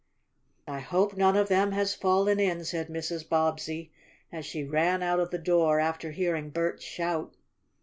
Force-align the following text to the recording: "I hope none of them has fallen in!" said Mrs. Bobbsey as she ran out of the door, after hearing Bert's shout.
"I 0.67 0.79
hope 0.79 1.15
none 1.15 1.35
of 1.37 1.47
them 1.47 1.73
has 1.73 1.93
fallen 1.93 2.39
in!" 2.39 2.65
said 2.65 2.87
Mrs. 2.87 3.29
Bobbsey 3.29 3.91
as 4.31 4.47
she 4.47 4.63
ran 4.63 5.03
out 5.03 5.19
of 5.19 5.29
the 5.29 5.37
door, 5.37 5.79
after 5.79 6.09
hearing 6.09 6.49
Bert's 6.49 6.83
shout. 6.83 7.35